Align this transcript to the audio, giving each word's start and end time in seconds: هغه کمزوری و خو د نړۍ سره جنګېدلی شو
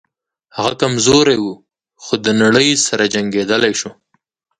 هغه 0.55 0.73
کمزوری 0.81 1.37
و 1.43 1.47
خو 2.03 2.13
د 2.25 2.27
نړۍ 2.41 2.69
سره 2.87 3.03
جنګېدلی 3.13 3.73
شو 3.79 3.89